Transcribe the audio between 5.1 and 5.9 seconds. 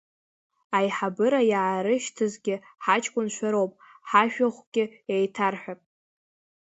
еиҭарҳәап.